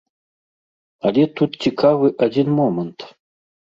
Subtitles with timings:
[1.11, 2.99] Але тут цікавы адзін момант.